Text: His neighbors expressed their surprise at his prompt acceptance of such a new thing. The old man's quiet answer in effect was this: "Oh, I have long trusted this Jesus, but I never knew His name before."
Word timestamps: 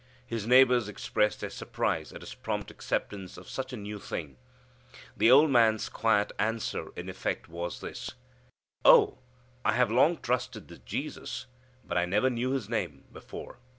His 0.25 0.47
neighbors 0.47 0.89
expressed 0.89 1.41
their 1.41 1.51
surprise 1.51 2.11
at 2.11 2.21
his 2.21 2.33
prompt 2.33 2.71
acceptance 2.71 3.37
of 3.37 3.47
such 3.47 3.71
a 3.71 3.77
new 3.77 3.99
thing. 3.99 4.37
The 5.15 5.29
old 5.29 5.51
man's 5.51 5.89
quiet 5.89 6.31
answer 6.39 6.87
in 6.95 7.07
effect 7.07 7.47
was 7.47 7.81
this: 7.81 8.09
"Oh, 8.83 9.19
I 9.63 9.73
have 9.73 9.91
long 9.91 10.17
trusted 10.17 10.69
this 10.69 10.79
Jesus, 10.79 11.45
but 11.85 11.99
I 11.99 12.05
never 12.05 12.31
knew 12.31 12.49
His 12.49 12.67
name 12.67 13.03
before." 13.13 13.59